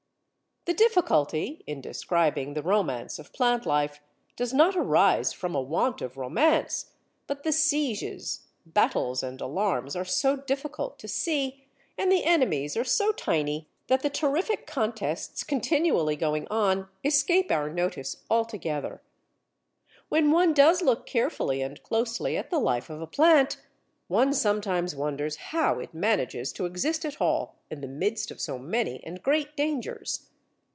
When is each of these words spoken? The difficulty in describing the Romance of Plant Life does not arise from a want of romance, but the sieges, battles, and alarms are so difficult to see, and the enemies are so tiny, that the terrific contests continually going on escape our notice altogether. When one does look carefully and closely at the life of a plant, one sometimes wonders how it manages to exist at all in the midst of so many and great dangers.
The 0.65 0.75
difficulty 0.77 1.63
in 1.65 1.81
describing 1.81 2.53
the 2.53 2.61
Romance 2.61 3.17
of 3.17 3.33
Plant 3.33 3.65
Life 3.65 3.99
does 4.35 4.53
not 4.53 4.75
arise 4.75 5.33
from 5.33 5.55
a 5.55 5.61
want 5.61 6.03
of 6.03 6.17
romance, 6.17 6.91
but 7.25 7.41
the 7.41 7.51
sieges, 7.51 8.45
battles, 8.63 9.23
and 9.23 9.41
alarms 9.41 9.95
are 9.95 10.05
so 10.05 10.35
difficult 10.35 10.99
to 10.99 11.07
see, 11.07 11.65
and 11.97 12.11
the 12.11 12.23
enemies 12.25 12.77
are 12.77 12.83
so 12.83 13.11
tiny, 13.11 13.69
that 13.87 14.03
the 14.03 14.11
terrific 14.11 14.67
contests 14.67 15.43
continually 15.43 16.15
going 16.15 16.47
on 16.51 16.87
escape 17.03 17.51
our 17.51 17.67
notice 17.67 18.23
altogether. 18.29 19.01
When 20.09 20.29
one 20.29 20.53
does 20.53 20.83
look 20.83 21.07
carefully 21.07 21.63
and 21.63 21.81
closely 21.81 22.37
at 22.37 22.51
the 22.51 22.59
life 22.59 22.87
of 22.91 23.01
a 23.01 23.07
plant, 23.07 23.57
one 24.07 24.31
sometimes 24.31 24.95
wonders 24.95 25.37
how 25.37 25.79
it 25.79 25.91
manages 25.95 26.53
to 26.53 26.67
exist 26.67 27.03
at 27.03 27.19
all 27.19 27.55
in 27.71 27.81
the 27.81 27.87
midst 27.87 28.29
of 28.29 28.39
so 28.39 28.59
many 28.59 29.03
and 29.03 29.23
great 29.23 29.57
dangers. 29.57 30.27